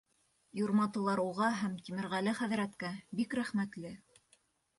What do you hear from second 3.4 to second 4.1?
рәхмәтле.